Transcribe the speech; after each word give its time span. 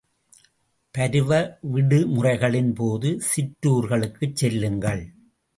பருவ 0.95 1.59
விடுமுறைகளின்போது, 1.73 3.19
சிற்றுர்களுக்குச் 3.21 4.35
செல்லுங்கள். 4.35 5.03